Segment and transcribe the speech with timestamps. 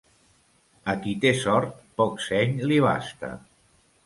[0.93, 3.33] A qui té sort, poc seny li basta.